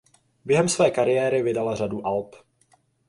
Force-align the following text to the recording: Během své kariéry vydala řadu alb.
Během 0.45 0.69
své 0.69 0.91
kariéry 0.91 1.43
vydala 1.43 1.75
řadu 1.75 2.05
alb. 2.07 2.35